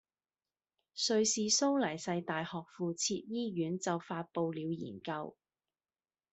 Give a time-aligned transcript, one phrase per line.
[0.95, 5.37] 瑞士蘇黎世大學附設醫院就發佈了研究